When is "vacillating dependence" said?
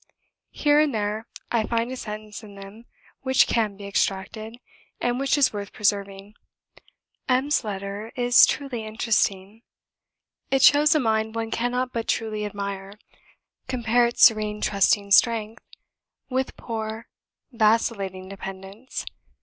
17.59-19.05